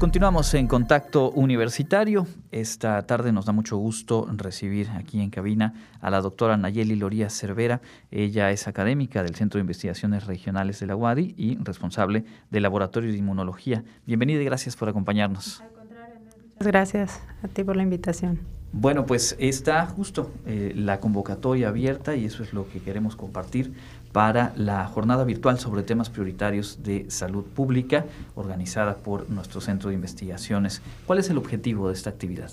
Continuamos 0.00 0.54
en 0.54 0.66
contacto 0.66 1.30
universitario. 1.30 2.26
Esta 2.50 3.02
tarde 3.02 3.32
nos 3.32 3.44
da 3.44 3.52
mucho 3.52 3.76
gusto 3.76 4.26
recibir 4.34 4.88
aquí 4.96 5.20
en 5.20 5.28
cabina 5.28 5.74
a 6.00 6.08
la 6.08 6.22
doctora 6.22 6.56
Nayeli 6.56 6.96
Loría 6.96 7.28
Cervera. 7.28 7.82
Ella 8.10 8.50
es 8.50 8.66
académica 8.66 9.22
del 9.22 9.34
Centro 9.34 9.58
de 9.58 9.60
Investigaciones 9.60 10.24
Regionales 10.24 10.80
de 10.80 10.86
la 10.86 10.96
UADI 10.96 11.34
y 11.36 11.58
responsable 11.62 12.24
del 12.50 12.62
Laboratorio 12.62 13.12
de 13.12 13.18
Inmunología. 13.18 13.84
Bienvenida 14.06 14.40
y 14.40 14.46
gracias 14.46 14.74
por 14.74 14.88
acompañarnos. 14.88 15.60
Al 15.60 15.70
contrario, 15.72 16.14
muchas 16.18 16.66
gracias 16.66 17.20
a 17.42 17.48
ti 17.48 17.62
por 17.62 17.76
la 17.76 17.82
invitación. 17.82 18.59
Bueno, 18.72 19.04
pues 19.04 19.34
está 19.40 19.84
justo 19.86 20.30
eh, 20.46 20.72
la 20.76 21.00
convocatoria 21.00 21.68
abierta 21.68 22.14
y 22.14 22.24
eso 22.24 22.44
es 22.44 22.52
lo 22.52 22.68
que 22.68 22.80
queremos 22.80 23.16
compartir 23.16 23.72
para 24.12 24.52
la 24.56 24.86
jornada 24.86 25.24
virtual 25.24 25.58
sobre 25.58 25.82
temas 25.82 26.08
prioritarios 26.08 26.82
de 26.82 27.10
salud 27.10 27.44
pública 27.44 28.06
organizada 28.36 28.96
por 28.96 29.28
nuestro 29.28 29.60
Centro 29.60 29.88
de 29.88 29.96
Investigaciones. 29.96 30.82
¿Cuál 31.06 31.18
es 31.18 31.30
el 31.30 31.38
objetivo 31.38 31.88
de 31.88 31.94
esta 31.94 32.10
actividad? 32.10 32.50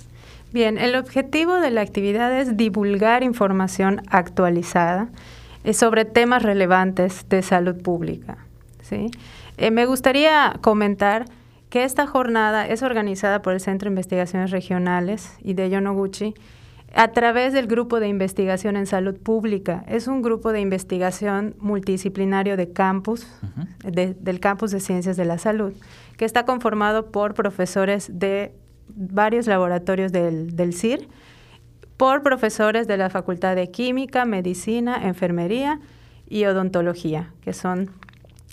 Bien, 0.54 0.78
el 0.78 0.96
objetivo 0.96 1.56
de 1.56 1.70
la 1.72 1.82
actividad 1.82 2.36
es 2.40 2.58
divulgar 2.58 3.24
información 3.24 4.02
actualizada 4.10 5.10
eh, 5.64 5.74
sobre 5.74 6.06
temas 6.06 6.42
relevantes 6.42 7.28
de 7.30 7.44
salud 7.44 7.76
pública. 7.76 8.38
¿sí? 8.82 9.12
Eh, 9.58 9.70
me 9.70 9.86
gustaría 9.86 10.56
comentar 10.62 11.26
que 11.70 11.84
esta 11.84 12.08
jornada 12.08 12.68
es 12.68 12.82
organizada 12.84 13.42
por 13.42 13.54
el 13.54 13.60
Centro 13.60 13.88
de 13.88 13.92
Investigaciones 13.92 14.52
Regionales 14.52 15.38
y 15.42 15.54
de 15.54 15.70
Yonoguchi 15.70 16.34
a 16.96 17.10
través 17.10 17.54
del 17.54 17.68
Grupo 17.68 18.00
de 18.00 18.08
Investigación 18.08 18.78
en 18.78 18.86
Salud 18.86 19.16
Pública. 19.18 19.84
Es 19.88 20.08
un 20.08 20.22
grupo 20.22 20.52
de 20.52 20.62
investigación 20.62 21.56
multidisciplinario 21.60 22.56
de 22.56 22.72
campus, 22.72 23.28
del 23.84 24.40
campus 24.40 24.72
de 24.72 24.80
Ciencias 24.80 25.18
de 25.18 25.26
la 25.26 25.38
Salud, 25.38 25.74
que 26.16 26.26
está 26.26 26.46
conformado 26.46 27.12
por 27.12 27.34
profesores 27.34 28.10
de 28.18 28.54
varios 28.88 29.48
laboratorios 29.48 30.12
del, 30.14 30.56
del 30.56 30.74
CIR, 30.74 31.10
por 31.98 32.24
profesores 32.24 32.88
de 32.88 32.96
la 32.96 33.10
Facultad 33.10 33.56
de 33.56 33.70
Química, 33.70 34.24
Medicina, 34.26 35.08
Enfermería 35.08 35.80
y 36.30 36.46
Odontología, 36.46 37.34
que 37.42 37.54
son 37.54 37.90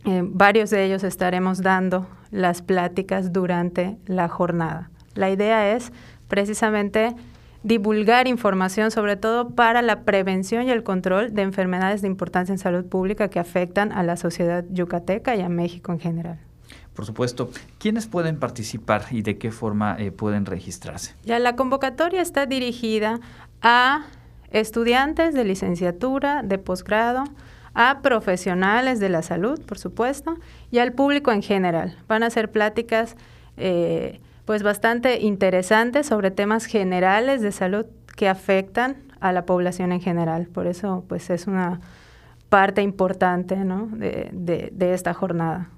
eh, 0.06 0.22
varios 0.22 0.70
de 0.70 0.84
ellos 0.84 1.02
estaremos 1.04 1.62
dando 1.62 2.06
las 2.34 2.62
pláticas 2.62 3.32
durante 3.32 3.96
la 4.06 4.28
jornada. 4.28 4.90
La 5.14 5.30
idea 5.30 5.72
es 5.76 5.92
precisamente 6.26 7.14
divulgar 7.62 8.26
información, 8.26 8.90
sobre 8.90 9.16
todo 9.16 9.50
para 9.50 9.82
la 9.82 10.02
prevención 10.02 10.66
y 10.66 10.72
el 10.72 10.82
control 10.82 11.32
de 11.32 11.42
enfermedades 11.42 12.02
de 12.02 12.08
importancia 12.08 12.52
en 12.52 12.58
salud 12.58 12.84
pública 12.86 13.28
que 13.28 13.38
afectan 13.38 13.92
a 13.92 14.02
la 14.02 14.16
sociedad 14.16 14.64
yucateca 14.68 15.36
y 15.36 15.42
a 15.42 15.48
México 15.48 15.92
en 15.92 16.00
general. 16.00 16.40
Por 16.92 17.06
supuesto. 17.06 17.50
¿Quiénes 17.78 18.08
pueden 18.08 18.40
participar 18.40 19.04
y 19.12 19.22
de 19.22 19.38
qué 19.38 19.52
forma 19.52 19.96
eh, 19.98 20.10
pueden 20.10 20.44
registrarse? 20.44 21.14
Ya 21.24 21.38
la 21.38 21.54
convocatoria 21.54 22.20
está 22.20 22.46
dirigida 22.46 23.20
a 23.62 24.06
estudiantes 24.50 25.34
de 25.34 25.44
licenciatura, 25.44 26.42
de 26.42 26.58
posgrado, 26.58 27.24
a 27.74 28.00
profesionales 28.02 29.00
de 29.00 29.08
la 29.08 29.22
salud, 29.22 29.60
por 29.64 29.78
supuesto, 29.78 30.36
y 30.70 30.78
al 30.78 30.92
público 30.92 31.32
en 31.32 31.42
general. 31.42 31.96
Van 32.08 32.22
a 32.22 32.30
ser 32.30 32.50
pláticas 32.50 33.16
eh, 33.56 34.20
pues 34.44 34.62
bastante 34.62 35.20
interesantes 35.20 36.06
sobre 36.06 36.30
temas 36.30 36.66
generales 36.66 37.42
de 37.42 37.52
salud 37.52 37.86
que 38.16 38.28
afectan 38.28 38.96
a 39.20 39.32
la 39.32 39.46
población 39.46 39.92
en 39.92 40.00
general. 40.00 40.46
Por 40.46 40.66
eso 40.66 41.04
pues 41.08 41.30
es 41.30 41.46
una 41.46 41.80
parte 42.48 42.82
importante 42.82 43.56
¿no? 43.56 43.88
de, 43.90 44.30
de, 44.30 44.94
esta 44.94 45.14
jornada. 45.14 45.70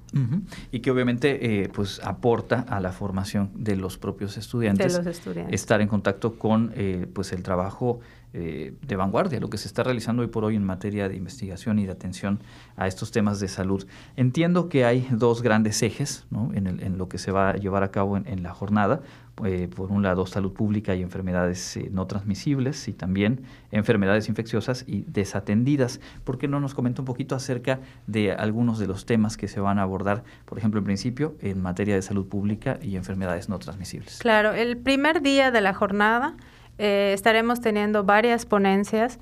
Y 0.73 0.81
que 0.81 0.91
obviamente 0.91 1.62
eh, 1.62 1.69
pues 1.69 2.01
aporta 2.03 2.61
a 2.61 2.81
la 2.81 2.93
formación 2.93 3.51
de 3.55 3.77
los 3.77 3.99
propios 3.99 4.37
estudiantes, 4.37 4.93
de 4.93 4.98
los 4.98 5.07
estudiantes. 5.07 5.55
estar 5.55 5.81
en 5.81 5.89
contacto 5.89 6.39
con 6.39 6.73
eh, 6.75 7.07
pues 7.13 7.33
el 7.33 7.43
trabajo 7.43 8.01
eh, 8.39 8.75
de 8.87 8.97
vanguardia, 8.97 9.41
lo 9.41 9.48
que 9.48 9.57
se 9.57 9.67
está 9.67 9.83
realizando 9.83 10.21
hoy 10.21 10.29
por 10.29 10.45
hoy 10.45 10.57
en 10.57 10.65
materia 10.65 11.08
de 11.08 11.17
investigación 11.17 11.79
y 11.79 11.86
de 11.86 11.92
atención 11.92 12.41
a 12.77 12.86
estos 12.86 13.11
temas 13.11 13.41
de 13.41 13.48
salud. 13.48 13.86
Entiendo 14.14 14.69
que 14.69 14.85
hay 14.85 15.08
dos 15.11 15.41
grandes 15.41 15.83
ejes 15.83 16.27
en, 16.53 16.98
lo 16.98 17.09
que 17.09 17.17
se 17.17 17.33
va 17.33 17.48
a 17.48 17.57
llevar 17.57 17.83
a 17.83 17.91
cabo 17.91 18.19
en, 18.19 18.42
la 18.42 18.53
jornada. 18.53 19.01
Eh, 19.45 19.69
por 19.69 19.92
un 19.92 20.02
lado, 20.02 20.24
salud 20.24 20.55
pública 20.55 20.95
y 20.95 21.02
enfermedades 21.02 21.77
eh, 21.77 21.91
no 21.92 22.07
transmisibles 22.07 22.89
y 22.89 22.95
también 22.95 23.42
enfermedades 23.70 24.30
infecciosas 24.30 24.85
y 24.86 25.02
desatendidas. 25.08 26.01
¿Por 26.24 26.39
qué 26.39 26.48
no 26.48 26.58
nos 26.58 26.73
comenta 26.73 27.02
un 27.02 27.07
poquito 27.07 27.35
acerca 27.35 27.80
de 28.07 28.33
algunos 28.33 28.79
de 28.79 28.86
los 28.86 29.05
temas 29.05 29.36
que 29.36 29.47
se 29.47 29.61
van 29.61 29.79
a 29.79 29.83
abordar, 29.83 30.24
por 30.47 30.57
ejemplo, 30.57 30.79
en 30.79 30.85
principio, 30.85 31.36
en 31.42 31.61
materia 31.61 31.95
de 31.95 32.01
salud 32.01 32.27
pública 32.27 32.79
y 32.80 32.97
enfermedades 32.97 33.51
no 33.51 33.58
transmisibles? 33.58 34.20
Claro, 34.20 34.52
el 34.52 34.79
primer 34.79 35.20
día 35.20 35.51
de 35.51 35.61
la 35.61 35.74
jornada 35.74 36.35
eh, 36.79 37.13
estaremos 37.14 37.61
teniendo 37.61 38.05
varias 38.05 38.47
ponencias, 38.47 39.18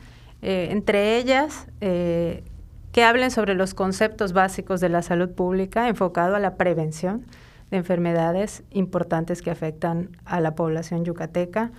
entre 0.46 1.16
ellas 1.16 1.66
que 1.80 3.02
hablen 3.02 3.30
sobre 3.30 3.54
los 3.54 3.72
conceptos 3.72 4.34
básicos 4.34 4.78
de 4.82 4.90
la 4.90 5.00
salud 5.00 5.30
pública 5.30 5.88
enfocado 5.88 6.36
a 6.36 6.38
la 6.38 6.56
prevención 6.56 7.24
de 7.74 7.78
enfermedades 7.78 8.62
importantes 8.70 9.42
que 9.42 9.50
afectan 9.50 10.16
a 10.24 10.40
la 10.40 10.54
población 10.54 11.04
yucateca. 11.04 11.72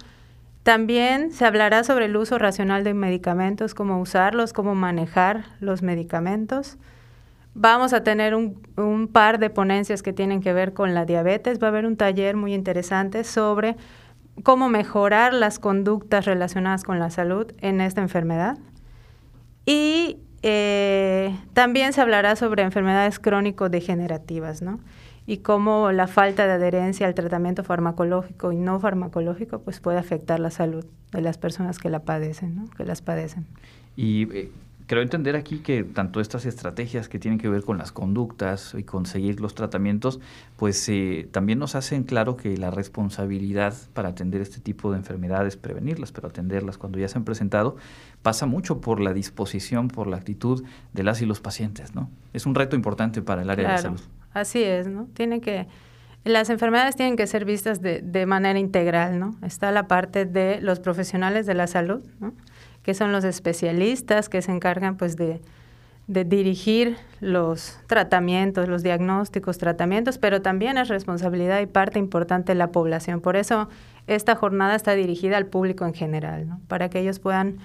También 0.64 1.32
se 1.32 1.46
hablará 1.46 1.86
sobre 1.86 2.06
el 2.06 2.18
uso 2.18 2.38
racional 2.38 2.84
de 2.84 2.94
medicamentos, 2.94 3.74
cómo 3.74 4.02
usarlos, 4.02 4.52
cómo 4.52 4.76
manejar 4.76 5.46
los 5.62 5.84
medicamentos. 5.84 6.78
Vamos 7.54 7.94
a 7.94 8.04
tener 8.04 8.36
un, 8.36 8.62
un, 8.76 9.08
par 9.08 9.40
de 9.40 9.50
ponencias 9.50 10.04
que 10.04 10.12
tienen 10.12 10.42
que 10.42 10.52
ver 10.52 10.74
con 10.74 10.94
la 10.94 11.06
diabetes. 11.06 11.64
Va 11.64 11.68
a 11.68 11.70
haber 11.70 11.86
un 11.86 11.96
taller 11.96 12.36
muy 12.36 12.54
interesante 12.54 13.24
sobre 13.24 13.78
cómo 14.44 14.68
mejorar 14.68 15.34
las 15.34 15.60
conductas 15.60 16.26
relacionadas 16.26 16.84
con 16.84 17.00
la 17.00 17.10
salud 17.10 17.54
en 17.60 17.80
esta 17.80 18.02
enfermedad. 18.02 18.58
Y 19.66 20.18
eh, 20.42 21.34
también 21.54 21.94
se 21.94 22.02
hablará 22.02 22.36
sobre 22.36 22.64
enfermedades 22.64 23.18
crónico-degenerativas, 23.20 24.62
¿no? 24.62 24.80
Y 25.28 25.38
cómo 25.38 25.92
la 25.92 26.08
falta 26.08 26.46
de 26.46 26.54
adherencia 26.54 27.08
al 27.08 27.16
tratamiento 27.16 27.64
farmacológico 27.64 28.52
y 28.52 28.58
no 28.58 28.80
farmacológico 28.80 29.60
pues 29.60 29.80
puede 29.80 29.98
afectar 29.98 30.40
la 30.40 30.52
salud 30.52 30.86
de 31.12 31.22
las 31.22 31.38
personas 31.38 31.80
que 31.80 31.90
la 31.90 32.00
padecen, 32.00 32.56
¿no? 32.56 32.70
Que 32.78 32.86
las 32.86 33.02
padecen. 33.02 33.46
Y 33.96 34.32
eh, 34.36 34.52
Creo 34.88 35.02
entender 35.02 35.36
aquí 35.36 35.60
que 35.60 35.84
tanto 35.84 36.22
estas 36.22 36.46
estrategias 36.46 37.10
que 37.10 37.18
tienen 37.18 37.40
que 37.40 37.50
ver 37.50 37.64
con 37.64 37.80
las 37.80 37.92
conductas 37.92 38.76
y 38.78 38.84
conseguir 38.84 39.40
los 39.40 39.56
tratamientos, 39.56 40.20
pues 40.58 40.88
eh, 40.90 41.28
también 41.32 41.58
nos 41.58 41.74
hacen 41.74 42.04
claro 42.04 42.38
que 42.38 42.56
la 42.56 42.70
responsabilidad 42.70 43.74
para 43.94 44.10
atender 44.10 44.42
este 44.42 44.60
tipo 44.60 44.92
de 44.92 44.98
enfermedades, 44.98 45.58
prevenirlas, 45.58 46.12
pero 46.12 46.28
atenderlas 46.28 46.78
cuando 46.78 47.00
ya 47.00 47.08
se 47.08 47.18
han 47.18 47.26
presentado, 47.26 47.78
pasa 48.22 48.46
mucho 48.46 48.80
por 48.80 49.00
la 49.00 49.14
disposición, 49.14 49.88
por 49.88 50.06
la 50.06 50.18
actitud 50.18 50.64
de 50.94 51.04
las 51.04 51.20
y 51.20 51.26
los 51.26 51.40
pacientes, 51.40 51.96
¿no? 51.96 52.12
Es 52.34 52.46
un 52.46 52.54
reto 52.54 52.76
importante 52.76 53.24
para 53.24 53.42
el 53.42 53.50
área 53.50 53.68
de 53.68 53.74
la 53.74 53.80
salud. 53.80 54.02
Así 54.36 54.64
es, 54.64 54.88
¿no? 54.88 55.08
Tiene 55.16 55.42
que 55.42 55.68
las 56.24 56.50
enfermedades 56.52 56.96
tienen 56.96 57.16
que 57.16 57.26
ser 57.26 57.46
vistas 57.46 57.82
de, 57.82 58.02
de 58.02 58.26
manera 58.28 58.60
integral, 58.60 59.20
¿no? 59.20 59.36
Está 59.42 59.72
la 59.72 59.88
parte 59.88 60.26
de 60.26 60.60
los 60.62 60.80
profesionales 60.80 61.48
de 61.48 61.54
la 61.56 61.66
salud, 61.68 62.04
¿no? 62.20 62.34
que 62.86 62.94
son 62.94 63.12
los 63.12 63.24
especialistas 63.24 64.30
que 64.30 64.44
se 64.44 64.52
encargan 64.52 64.96
pues 64.96 65.18
de, 65.18 65.42
dirigir 66.08 66.98
los 67.20 67.80
tratamientos, 67.88 68.70
los 68.70 68.84
diagnósticos, 68.84 69.58
tratamientos, 69.58 70.20
pero 70.20 70.44
también 70.44 70.78
es 70.78 70.88
responsabilidad 70.88 71.60
y 71.62 71.66
parte 71.66 71.98
importante 71.98 72.52
de 72.52 72.60
la 72.60 72.72
población. 72.72 73.22
Por 73.22 73.38
eso 73.38 73.70
esta 74.06 74.36
jornada 74.36 74.76
está 74.76 74.94
dirigida 74.94 75.36
al 75.38 75.48
público 75.48 75.84
en 75.84 75.96
general, 75.96 76.48
¿no? 76.48 76.62
para 76.68 76.90
que 76.90 77.00
ellos 77.00 77.18
puedan 77.18 77.58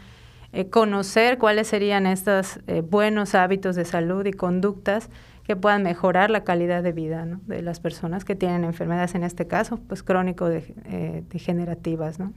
eh, 0.54 0.70
conocer 0.70 1.37
cuáles 1.37 1.69
serían 1.69 2.06
estos 2.06 2.60
eh, 2.66 2.81
buenos 2.81 3.34
hábitos 3.34 3.76
de 3.76 3.84
salud 3.84 4.25
y 4.25 4.32
conductas 4.32 5.10
que 5.50 5.56
puedan 5.56 5.83
mejorar 5.83 6.31
la 6.31 6.44
calidad 6.44 6.81
de 6.81 6.93
vida 6.93 7.27
de 7.27 7.61
las 7.61 7.81
personas 7.81 8.25
que 8.25 8.37
tienen 8.37 8.62
enfermedades, 8.62 9.16
en 9.16 9.25
este 9.25 9.49
caso, 9.49 9.81
pues 9.88 10.05
crónico-degenerativas. 10.05 12.20
¿no? 12.20 12.32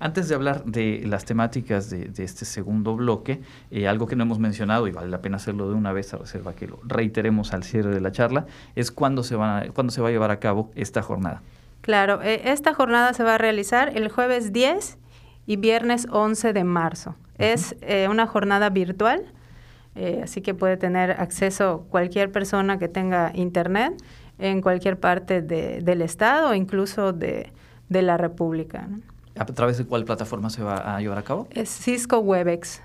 Antes 0.00 0.28
de 0.28 0.34
hablar 0.34 0.64
de 0.64 1.04
las 1.06 1.26
temáticas 1.26 1.90
de, 1.90 2.10
este 2.18 2.44
segundo 2.44 2.96
bloque, 2.96 3.40
eh, 3.70 3.86
algo 3.86 4.08
que 4.08 4.16
no 4.16 4.24
hemos 4.24 4.40
mencionado 4.40 4.88
y 4.88 4.90
vale 4.90 5.10
la 5.10 5.22
pena 5.22 5.36
hacerlo 5.36 5.68
de 5.68 5.76
una 5.76 5.92
vez 5.92 6.12
a 6.12 6.16
reserva 6.16 6.56
que 6.56 6.66
lo 6.66 6.80
reiteremos 6.82 7.52
al 7.52 7.62
cierre 7.62 7.94
de 7.94 8.00
la 8.00 8.10
charla, 8.10 8.46
es 8.74 8.90
cuándo 8.90 9.22
se, 9.22 9.36
va, 9.36 9.66
cuándo 9.72 9.92
se 9.92 10.02
va 10.02 10.08
a 10.08 10.10
llevar 10.10 10.32
a 10.32 10.40
cabo 10.40 10.72
esta 10.74 11.02
jornada. 11.02 11.40
Claro, 11.82 12.20
eh, 12.20 12.40
esta 12.46 12.74
jornada 12.74 13.14
se 13.14 13.22
va 13.22 13.36
a 13.36 13.38
realizar 13.38 13.96
el 13.96 14.08
jueves 14.08 14.52
10 14.52 14.98
y 15.46 15.54
viernes 15.54 16.08
11 16.10 16.52
de 16.52 16.64
marzo. 16.64 17.14
Es 17.38 17.76
eh, 17.80 18.08
una 18.10 18.26
jornada 18.26 18.70
virtual 18.70 19.24
eh, 19.94 20.22
así 20.24 20.40
que 20.40 20.54
puede 20.54 20.76
tener 20.76 21.12
acceso 21.12 21.86
cualquier 21.88 22.32
persona 22.32 22.78
que 22.78 22.88
tenga 22.88 23.30
internet 23.34 23.94
en 24.38 24.60
cualquier 24.60 24.98
parte 24.98 25.40
del 25.42 26.02
estado 26.02 26.50
o 26.50 26.54
incluso 26.54 27.12
de, 27.12 27.52
la 27.88 28.16
República. 28.16 28.88
¿A 29.38 29.46
través 29.46 29.78
de 29.78 29.84
cuál 29.84 30.04
plataforma 30.04 30.50
se 30.50 30.64
va 30.64 30.96
a 30.96 31.00
llevar 31.00 31.18
a 31.18 31.22
cabo? 31.22 31.46
Es 31.50 31.68
Cisco 31.68 32.18
Webex. 32.18 32.82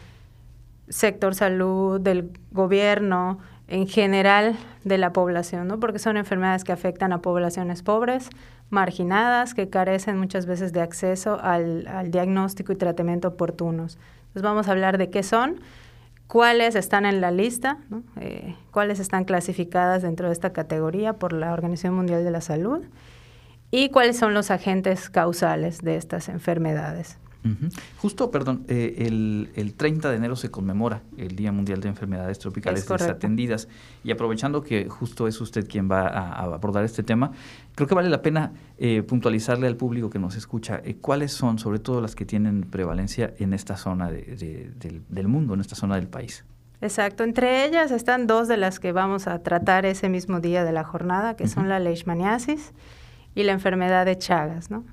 sector 0.87 1.35
salud, 1.35 1.99
del 1.99 2.31
gobierno, 2.51 3.39
en 3.67 3.87
general 3.87 4.55
de 4.83 4.97
la 4.97 5.11
población, 5.11 5.67
¿no? 5.67 5.79
porque 5.79 5.99
son 5.99 6.17
enfermedades 6.17 6.63
que 6.63 6.71
afectan 6.71 7.13
a 7.13 7.21
poblaciones 7.21 7.81
pobres, 7.81 8.29
marginadas 8.69 9.53
que 9.53 9.69
carecen 9.69 10.17
muchas 10.17 10.45
veces 10.45 10.71
de 10.71 10.81
acceso 10.81 11.39
al, 11.41 12.11
diagnóstico 12.11 12.71
y 12.71 12.75
tratamiento 12.75 13.29
oportunos. 13.29 13.97
Entonces 14.27 14.43
vamos 14.43 14.67
a 14.67 14.71
hablar 14.71 14.97
de 14.97 15.09
qué 15.09 15.23
son, 15.23 15.59
cuáles 16.27 16.75
están 16.75 17.05
en 17.05 17.21
la 17.21 17.31
lista, 17.31 17.77
eh, 18.19 18.55
cuáles 18.71 18.99
están 18.99 19.25
clasificadas 19.25 20.01
dentro 20.01 20.27
de 20.27 20.33
esta 20.33 20.53
categoría 20.53 21.13
por 21.13 21.33
la 21.33 21.53
Organización 21.53 21.95
Mundial 21.95 22.23
de 22.23 22.31
la 22.31 22.41
Salud 22.41 22.83
y 23.71 23.89
cuáles 23.89 24.17
son 24.17 24.33
los 24.33 24.51
agentes 24.51 25.09
causales 25.09 25.81
de 25.81 25.97
estas 25.97 26.29
enfermedades. 26.29 27.17
Justo, 27.97 28.31
perdón, 28.31 28.65
eh, 28.67 28.95
el, 28.99 29.49
el, 29.55 29.75
30 29.75 30.09
de 30.09 30.15
enero 30.15 30.35
se 30.35 30.49
conmemora 30.49 31.03
el 31.17 31.35
Día 31.35 31.51
Mundial 31.51 31.79
de 31.79 31.89
Enfermedades 31.89 32.39
Tropicales 32.39 32.87
Desatendidas 32.87 33.67
y 34.03 34.11
aprovechando 34.11 34.63
que 34.63 34.89
justo 34.89 35.27
es 35.27 35.39
usted 35.41 35.67
quien 35.67 35.89
va 35.89 36.07
a, 36.07 36.43
abordar 36.43 36.83
este 36.83 37.03
tema, 37.03 37.31
creo 37.75 37.87
que 37.87 37.93
vale 37.93 38.09
la 38.09 38.21
pena 38.21 38.53
eh, 38.77 39.03
puntualizarle 39.03 39.67
al 39.67 39.75
público 39.75 40.09
que 40.09 40.17
nos 40.17 40.35
escucha 40.35 40.81
eh, 40.83 40.95
cuáles 40.99 41.33
son 41.33 41.59
sobre 41.59 41.79
todo 41.79 42.01
las 42.01 42.15
que 42.15 42.25
tienen 42.25 42.63
prevalencia 42.63 43.33
en 43.37 43.53
esta 43.53 43.77
zona 43.77 44.09
del, 44.09 45.27
mundo, 45.27 45.53
en 45.53 45.59
esta 45.59 45.75
zona 45.75 45.95
del 45.95 46.07
país. 46.07 46.43
Exacto, 46.81 47.23
entre 47.23 47.65
ellas 47.65 47.91
están 47.91 48.27
dos 48.27 48.47
de 48.47 48.57
las 48.57 48.79
que 48.79 48.91
vamos 48.91 49.27
a 49.27 49.39
tratar 49.39 49.85
ese 49.85 50.09
mismo 50.09 50.39
día 50.39 50.63
de 50.63 50.71
la 50.71 50.83
jornada, 50.83 51.35
que 51.35 51.47
son 51.47 51.69
la 51.69 51.79
leishmaniasis 51.79 52.73
y 53.33 53.43
la 53.43 53.53
enfermedad 53.53 54.05
de 54.05 54.17
Chagas, 54.17 54.71
¿no? 54.71 54.83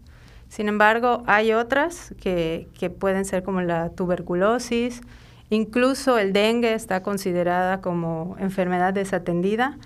Sin 0.53 0.69
embargo, 0.69 1.23
hay 1.27 1.55
otras 1.55 2.15
que, 2.21 2.69
pueden 2.99 3.25
ser 3.25 3.43
como 3.43 3.63
la 3.63 3.89
tuberculosis, 3.89 5.01
incluso 5.49 6.19
el 6.19 6.35
dengue 6.35 6.75
está 6.75 7.03
considerada 7.03 7.81
como 7.81 8.37
enfermedad 8.39 8.93
desatendida. 8.93 9.79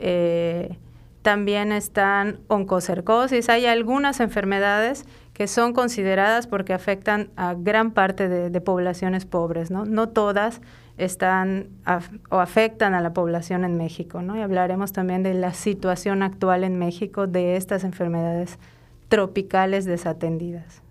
Eh, 0.00 0.78
también 1.22 1.70
están 1.70 2.40
oncocercosis. 2.48 3.48
Hay 3.50 3.66
algunas 3.66 4.18
enfermedades 4.18 5.04
que 5.32 5.46
son 5.46 5.74
consideradas 5.74 6.48
porque 6.48 6.72
afectan 6.72 7.30
a 7.36 7.54
gran 7.54 7.92
parte 7.92 8.28
de, 8.28 8.60
poblaciones 8.60 9.26
pobres, 9.26 9.70
¿no? 9.70 9.84
No 9.84 10.08
todas 10.08 10.60
están 10.98 11.68
o 12.30 12.40
afectan 12.40 12.94
a 12.94 13.00
la 13.00 13.12
población 13.12 13.64
en 13.64 13.76
México, 13.76 14.22
¿no? 14.22 14.36
Y 14.36 14.40
hablaremos 14.40 14.92
también 14.92 15.22
de 15.22 15.34
la 15.34 15.52
situación 15.52 16.24
actual 16.24 16.64
en 16.64 16.80
México 16.80 17.28
de 17.28 17.56
estas 17.56 17.84
enfermedades 17.84 18.58
tropicales 19.10 19.84
desatendidas. 19.84 20.82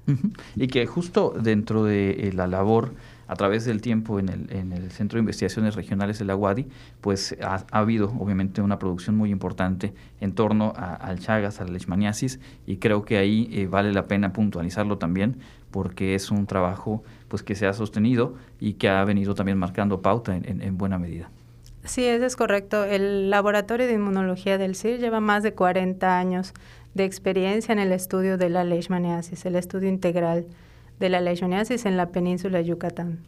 Y 0.55 0.67
que 0.67 0.85
justo 0.85 1.33
dentro 1.39 1.83
de 1.83 2.11
eh, 2.11 2.33
la 2.33 2.47
labor 2.47 2.93
a 3.27 3.35
través 3.35 3.63
del 3.63 3.79
tiempo 3.79 4.19
en 4.19 4.27
el, 4.29 4.51
en 4.51 4.73
el 4.73 4.91
Centro 4.91 5.17
de 5.17 5.21
Investigaciones 5.21 5.75
Regionales 5.75 6.17
de 6.17 6.25
la 6.25 6.35
UADI, 6.35 6.67
pues 6.99 7.37
ha, 7.43 7.63
habido 7.71 8.11
obviamente 8.19 8.61
una 8.61 8.79
producción 8.79 9.15
muy 9.15 9.29
importante 9.29 9.93
en 10.19 10.33
torno 10.33 10.73
al 10.75 11.19
Chagas, 11.19 11.61
a 11.61 11.63
la 11.63 11.71
leishmaniasis, 11.71 12.39
y 12.65 12.77
creo 12.77 13.05
que 13.05 13.17
ahí 13.17 13.47
eh, 13.51 13.67
vale 13.67 13.93
la 13.93 14.07
pena 14.07 14.33
puntualizarlo 14.33 14.97
también, 14.97 15.37
porque 15.69 16.15
es 16.15 16.31
un 16.31 16.47
trabajo 16.47 17.03
pues 17.27 17.43
que 17.43 17.53
se 17.53 17.67
ha 17.67 17.73
sostenido 17.73 18.35
y 18.59 18.73
que 18.73 18.89
ha 18.89 19.03
venido 19.05 19.35
también 19.35 19.59
marcando 19.59 20.01
pauta 20.01 20.35
en, 20.35 20.61
en 20.61 20.77
buena 20.77 20.97
medida. 20.97 21.29
Sí, 21.85 22.05
eso 22.05 22.25
es 22.25 22.35
correcto. 22.35 22.83
El 22.83 23.29
Laboratorio 23.29 23.87
de 23.87 23.93
Inmunología 23.93 24.57
del 24.57 24.75
CIR 24.75 24.99
lleva 24.99 25.21
más 25.21 25.43
de 25.43 25.53
40 25.53 26.19
años 26.19 26.53
de 26.93 27.05
experiencia 27.05 27.71
en 27.71 27.79
el 27.79 27.91
estudio 27.91 28.37
de 28.37 28.49
la 28.49 28.63
leishmaniasis, 28.63 29.45
el 29.45 29.55
estudio 29.55 29.89
integral 29.89 30.45
de 30.99 31.09
la 31.09 31.21
leishmaniasis 31.21 31.85
en 31.85 31.97
la 31.97 32.07
península 32.07 32.59
de 32.59 32.65
Yucatán. 32.65 33.19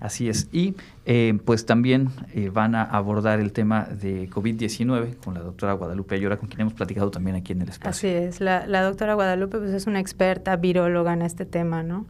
Así 0.00 0.28
es. 0.28 0.48
Y 0.52 0.74
eh, 1.06 1.38
pues 1.44 1.64
también 1.64 2.10
eh, 2.34 2.50
van 2.52 2.74
a 2.74 2.82
abordar 2.82 3.40
el 3.40 3.52
tema 3.52 3.84
de 3.84 4.28
COVID-19 4.28 5.16
con 5.24 5.34
la 5.34 5.40
doctora 5.40 5.72
Guadalupe 5.74 6.16
Ayora, 6.16 6.36
con 6.36 6.48
quien 6.48 6.62
hemos 6.62 6.74
platicado 6.74 7.10
también 7.10 7.36
aquí 7.36 7.52
en 7.52 7.62
el 7.62 7.68
espacio. 7.68 7.90
Así 7.90 8.08
es. 8.08 8.40
La, 8.40 8.66
la 8.66 8.82
doctora 8.82 9.14
Guadalupe 9.14 9.58
pues, 9.58 9.70
es 9.70 9.86
una 9.86 10.00
experta 10.00 10.56
viróloga 10.56 11.12
en 11.12 11.22
este 11.22 11.46
tema, 11.46 11.82
¿no? 11.82 12.06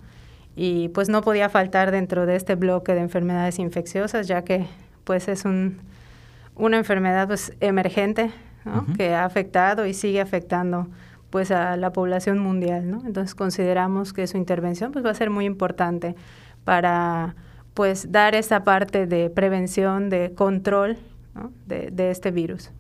Y 0.56 0.88
pues 0.88 1.08
no 1.08 1.22
podía 1.22 1.48
faltar 1.48 1.90
dentro 1.90 2.26
de 2.26 2.36
este 2.36 2.56
bloque 2.56 2.94
de 2.94 3.00
enfermedades 3.00 3.58
infecciosas, 3.58 4.26
ya 4.26 4.42
que 4.42 4.66
pues 5.04 5.28
es 5.28 5.44
un, 5.44 5.78
una 6.56 6.76
enfermedad 6.76 7.26
pues 7.28 7.52
emergente 7.60 8.30
que 8.96 9.14
ha 9.14 9.24
afectado 9.24 9.86
y 9.86 9.94
sigue 9.94 10.20
afectando 10.20 10.88
pues 11.30 11.50
a 11.50 11.76
la 11.76 11.92
población 11.92 12.38
mundial, 12.38 12.90
¿no? 12.90 13.02
Entonces 13.06 13.34
consideramos 13.34 14.12
que 14.12 14.26
su 14.26 14.36
intervención 14.36 14.92
pues 14.92 15.04
va 15.04 15.10
a 15.10 15.14
ser 15.14 15.30
muy 15.30 15.46
importante 15.46 16.14
para 16.64 17.34
pues 17.74 18.12
dar 18.12 18.34
esa 18.34 18.64
parte 18.64 19.06
de 19.06 19.30
prevención, 19.30 20.10
de 20.10 20.32
control 20.34 20.98
de, 21.66 21.90
de 21.90 22.10
este 22.10 22.30
virus. 22.30 22.70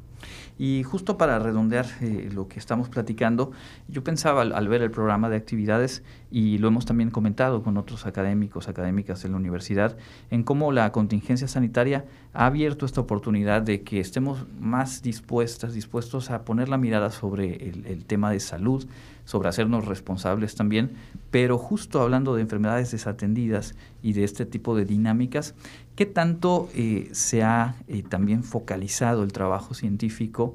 Y 0.64 0.84
justo 0.84 1.18
para 1.18 1.40
redondear 1.40 1.86
eh, 2.02 2.30
lo 2.32 2.46
que 2.46 2.60
estamos 2.60 2.88
platicando, 2.88 3.50
yo 3.88 4.04
pensaba 4.04 4.42
al, 4.42 4.68
ver 4.68 4.82
el 4.82 4.92
programa 4.92 5.28
de 5.28 5.34
actividades, 5.34 6.04
y 6.30 6.58
lo 6.58 6.68
hemos 6.68 6.86
también 6.86 7.10
comentado 7.10 7.64
con 7.64 7.76
otros 7.76 8.06
académicos, 8.06 8.68
académicas 8.68 9.24
de 9.24 9.28
la 9.28 9.38
universidad, 9.38 9.96
en 10.30 10.44
cómo 10.44 10.70
la 10.70 10.92
contingencia 10.92 11.48
sanitaria 11.48 12.04
ha 12.32 12.46
abierto 12.46 12.86
esta 12.86 13.00
oportunidad 13.00 13.62
de 13.62 13.82
que 13.82 13.98
estemos 13.98 14.46
más 14.60 15.02
dispuestas, 15.02 15.74
dispuestos 15.74 16.30
a 16.30 16.44
poner 16.44 16.68
la 16.68 16.78
mirada 16.78 17.10
sobre 17.10 17.68
el 17.68 18.04
tema 18.04 18.30
de 18.30 18.38
salud, 18.38 18.86
sobre 19.24 19.48
hacernos 19.48 19.86
responsables 19.86 20.54
también, 20.54 20.92
pero 21.30 21.58
justo 21.58 22.00
hablando 22.00 22.34
de 22.34 22.42
enfermedades 22.42 22.90
desatendidas 22.90 23.74
y 24.02 24.12
de 24.12 24.24
este 24.24 24.46
tipo 24.46 24.76
de 24.76 24.84
dinámicas, 24.84 25.54
¿qué 25.96 26.06
tanto 26.06 26.68
eh, 26.74 27.08
se 27.12 27.42
ha 27.42 27.76
eh, 27.88 28.02
también 28.02 28.42
focalizado 28.42 29.22
el 29.22 29.32
trabajo 29.32 29.74
científico 29.74 30.51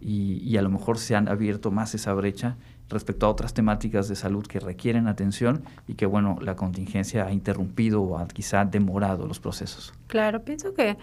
y, 0.00 0.56
a 0.56 0.62
lo 0.62 0.70
mejor 0.70 0.98
se 0.98 1.16
han 1.16 1.28
abierto 1.28 1.70
más 1.70 1.94
esa 1.94 2.12
brecha 2.14 2.56
respecto 2.88 3.26
a 3.26 3.28
otras 3.28 3.52
temáticas 3.52 4.08
de 4.08 4.14
salud 4.14 4.46
que 4.46 4.60
requieren 4.60 5.08
atención 5.08 5.64
y 5.88 5.94
que, 5.94 6.06
bueno, 6.06 6.38
la 6.40 6.54
contingencia 6.54 7.26
ha 7.26 7.32
interrumpido 7.32 8.02
o 8.02 8.18
ha 8.18 8.28
quizá 8.28 8.64
demorado 8.64 9.26
los 9.26 9.40
procesos? 9.40 9.92
Claro, 10.06 10.44
pienso 10.44 10.72
que 10.72 10.96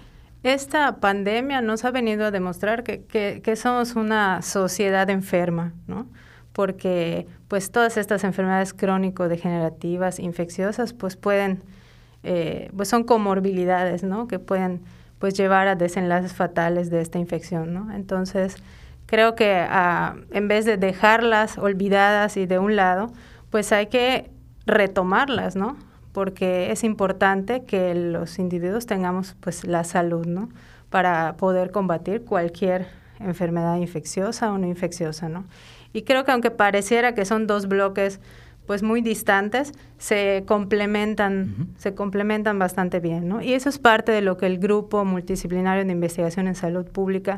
esta 0.44 1.02
pandemia 1.02 1.62
nos 1.62 1.84
ha 1.84 1.92
venido 1.92 2.26
a 2.26 2.32
demostrar 2.32 2.84
que, 2.84 3.04
que, 3.04 3.42
que 3.44 3.56
somos 3.56 3.96
una 3.96 4.42
sociedad 4.42 5.10
enferma, 5.10 5.74
¿no? 5.88 6.08
porque 6.56 7.28
pues 7.50 7.70
todas 7.70 7.98
estas 7.98 8.24
enfermedades 8.24 8.74
crónico-degenerativas, 8.74 10.20
infecciosas, 10.20 10.94
pues 10.94 11.18
pueden, 11.18 11.62
eh, 12.24 12.72
pues 12.76 12.88
son 12.88 13.04
comorbilidades, 13.04 14.04
¿no? 14.04 14.30
Que 14.30 14.40
pueden 14.40 14.80
pues 15.20 15.34
llevar 15.34 15.68
a 15.68 15.76
desenlaces 15.76 16.34
fatales 16.34 16.90
de 16.90 17.02
esta 17.02 17.20
infección, 17.20 17.74
¿no? 17.74 17.94
Entonces, 17.94 18.58
creo 19.06 19.36
que 19.36 19.56
ah, 19.56 20.16
en 20.32 20.48
vez 20.48 20.66
de 20.66 20.78
dejarlas 20.78 21.58
olvidadas 21.58 22.38
y 22.38 22.46
de 22.46 22.60
un 22.60 22.76
lado, 22.76 23.12
pues 23.50 23.72
hay 23.72 23.88
que 23.88 24.30
retomarlas, 24.66 25.56
¿no? 25.56 25.78
Porque 26.12 26.72
es 26.72 26.84
importante 26.84 27.66
que 27.66 27.94
los 27.94 28.40
individuos 28.40 28.86
tengamos 28.86 29.36
pues 29.40 29.66
la 29.66 29.84
salud, 29.84 30.26
¿no? 30.26 30.50
Para 30.90 31.36
poder 31.38 31.72
combatir 31.72 32.24
cualquier 32.26 32.88
enfermedad 33.20 33.78
infecciosa 33.78 34.52
o 34.52 34.58
no 34.58 34.68
infecciosa, 34.68 35.30
¿no? 35.30 35.46
Y 35.94 36.02
creo 36.02 36.26
que 36.26 36.32
aunque 36.32 36.52
pareciera 36.52 37.16
que 37.16 37.26
son 37.26 37.48
dos 37.48 37.68
bloques 37.68 38.20
pues 38.66 38.84
muy 38.84 39.02
distantes, 39.02 39.74
se 39.98 40.44
complementan, 40.48 41.70
se 41.78 41.94
complementan 41.94 42.58
bastante 42.60 43.00
bien, 43.00 43.28
¿no? 43.28 43.42
Y 43.42 43.54
eso 43.54 43.70
es 43.70 43.80
parte 43.80 44.12
de 44.12 44.22
lo 44.22 44.38
que 44.38 44.46
el 44.48 44.60
grupo 44.60 45.06
multidisciplinario 45.06 45.86
de 45.86 45.92
investigación 45.92 46.48
en 46.48 46.56
salud 46.56 46.86
pública 46.86 47.38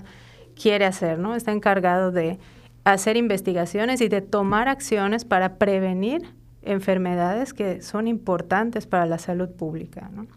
quiere 0.59 0.85
hacer, 0.85 1.19
¿no? 1.19 1.35
Está 1.35 1.51
encargado 1.51 2.11
de 2.11 2.39
hacer 2.83 3.17
investigaciones 3.17 4.01
y 4.01 4.07
de 4.07 4.21
tomar 4.21 4.69
acciones 4.69 5.25
para 5.25 5.55
prevenir 5.55 6.33
enfermedades 6.61 7.53
que 7.53 7.81
son 7.81 8.07
importantes 8.07 8.87
para 8.87 9.05
la 9.05 9.17
salud 9.17 9.49
pública, 9.49 10.09
¿no? 10.13 10.27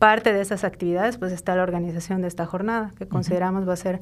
parte 0.00 0.32
de 0.32 0.40
esas 0.40 0.64
actividades 0.64 1.18
pues 1.18 1.30
está 1.30 1.54
la 1.54 1.62
organización 1.62 2.22
de 2.22 2.28
esta 2.28 2.46
jornada, 2.46 2.90
que 2.96 3.06
consideramos 3.06 3.68
va 3.68 3.74
a 3.74 3.76
ser 3.76 4.00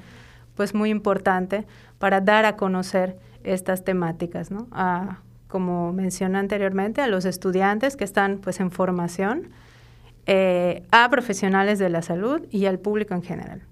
pues 0.55 0.73
muy 0.73 0.91
importante 0.91 1.67
para 1.99 2.21
dar 2.21 2.45
a 2.45 2.57
conocer 2.57 3.19
estas 3.43 3.83
temáticas, 3.83 4.53
¿no? 4.53 4.69
A, 4.71 5.19
como 5.49 5.93
mencioné 5.93 6.39
anteriormente, 6.39 7.01
a 7.01 7.09
los 7.09 7.25
estudiantes 7.25 7.97
que 7.97 8.05
están 8.05 8.39
pues 8.39 8.61
en 8.61 8.71
formación, 8.71 9.49
eh, 10.27 10.83
a 10.91 11.09
profesionales 11.11 11.79
de 11.79 11.89
la 11.89 12.03
salud 12.03 12.43
y 12.51 12.67
al 12.67 12.79
público 12.79 13.15
en 13.15 13.23
general. 13.23 13.63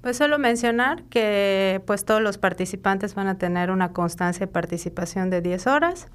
Pues 0.00 0.16
solo 0.16 0.38
mencionar 0.38 1.02
que 1.04 1.82
pues 1.86 2.06
todos 2.06 2.22
los 2.22 2.38
participantes 2.38 3.14
van 3.14 3.28
a 3.28 3.36
tener 3.36 3.70
una 3.70 3.92
constancia 3.92 4.46
de 4.46 4.52
participación 4.52 5.28
de 5.28 5.42
10 5.42 5.66
horas 5.66 6.08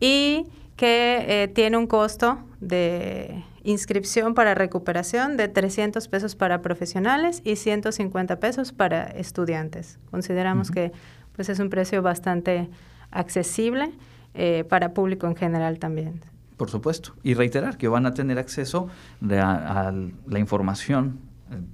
y 0.00 0.44
que 0.76 1.24
eh, 1.26 1.48
tiene 1.48 1.78
un 1.78 1.86
costo 1.86 2.38
de 2.60 3.42
inscripción 3.66 4.34
para 4.34 4.54
recuperación 4.54 5.36
de 5.36 5.48
300 5.48 6.06
pesos 6.08 6.36
para 6.36 6.62
profesionales 6.62 7.42
y 7.44 7.56
150 7.56 8.38
pesos 8.38 8.72
para 8.72 9.04
estudiantes. 9.04 9.98
Consideramos 10.10 10.70
que 10.70 10.92
pues 11.34 11.48
es 11.48 11.58
un 11.58 11.68
precio 11.68 12.00
bastante 12.00 12.70
accesible 13.10 13.90
eh, 14.34 14.64
para 14.68 14.94
público 14.94 15.26
en 15.26 15.34
general 15.34 15.78
también. 15.80 16.20
Por 16.56 16.70
supuesto. 16.70 17.14
Y 17.22 17.34
reiterar 17.34 17.76
que 17.76 17.88
van 17.88 18.06
a 18.06 18.14
tener 18.14 18.38
acceso 18.38 18.88
a, 19.30 19.92
la 20.26 20.38
información 20.38 21.18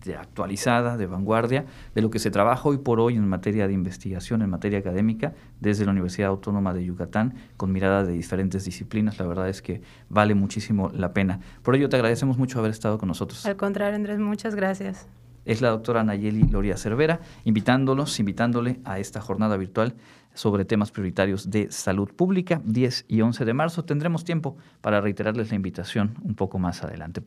de 0.05 0.17
actualizada, 0.17 0.97
de 0.97 1.07
vanguardia, 1.07 1.67
de 1.95 2.03
lo 2.03 2.11
que 2.11 2.19
se 2.19 2.31
trabaja 2.31 2.69
hoy 2.69 2.79
por 2.79 3.01
hoy 3.01 3.17
en 3.17 3.27
materia 3.29 3.67
de 3.67 3.73
investigación, 3.73 4.43
en 4.43 4.51
materia 4.51 4.79
académica, 4.79 5.33
desde 5.61 5.85
la 5.85 5.93
Universidad 5.93 6.29
Autónoma 6.29 6.75
de 6.75 6.85
Yucatán, 6.85 7.35
con 7.57 7.73
mirada 7.73 8.05
de 8.05 8.13
diferentes 8.13 8.65
disciplinas. 8.65 9.19
La 9.19 9.27
verdad 9.27 9.49
es 9.49 9.63
que 9.63 9.83
vale 10.09 10.35
muchísimo 10.35 10.91
la 10.95 11.13
pena. 11.13 11.41
Por 11.63 11.75
ello, 11.75 11.89
te 11.89 11.97
agradecemos 11.97 12.39
mucho 12.39 12.59
haber 12.59 12.71
estado 12.71 12.99
con 12.99 13.09
nosotros. 13.09 13.45
Al 13.47 13.57
contrario, 13.57 13.97
Andrés, 13.97 14.19
muchas 14.19 14.55
gracias. 14.55 15.09
Es 15.45 15.61
la 15.61 15.71
doctora 15.71 16.05
Nayeli 16.05 16.45
Loria 16.45 16.77
Cervera, 16.77 17.21
invitándolos, 17.45 18.19
invitándole 18.21 18.79
a 18.85 19.01
esta 19.01 19.21
jornada 19.21 19.57
virtual 19.57 19.95
sobre 20.35 20.65
temas 20.65 20.91
prioritarios 20.91 21.51
de 21.51 21.71
salud 21.71 22.11
pública, 22.15 22.61
10 22.65 23.07
y 23.09 23.21
11 23.21 23.45
de 23.45 23.55
marzo. 23.55 23.85
Tendremos 23.85 24.25
tiempo 24.25 24.57
para 24.81 25.01
reiterarles 25.01 25.51
la 25.51 25.57
invitación 25.57 26.15
un 26.23 26.35
poco 26.35 26.59
más 26.59 26.83
adelante. 26.85 27.21